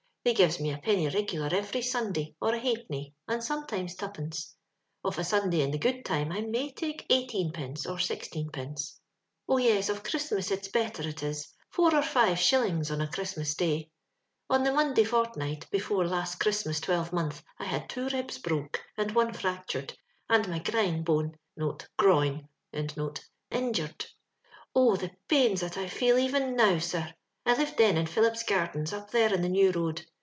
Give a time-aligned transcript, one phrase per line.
[0.23, 4.53] They gives me a penny rigular every Sunday, or a ha'penny, and some tuppence.
[5.03, 8.99] Of a Sunday in the gooid time I may take eighteenpenoe or sixteen pence.
[8.99, 8.99] *•
[9.49, 13.55] Oh, yes, of Christmas it's better, it is— four or five shillings on a Christmas
[13.55, 13.89] day.
[14.19, 19.15] '* On the Monday fortnight, before last Christmas twelvemonth, I had two ribs broke, and
[19.15, 19.97] one fractured,
[20.29, 22.47] and my grine (groin) bone
[23.51, 24.05] iojured.
[24.75, 24.95] Oh!
[24.99, 27.11] tlie pains that I feel even now, sir.
[27.43, 30.05] I lived tben in Phillip's gardens, up there in the New road.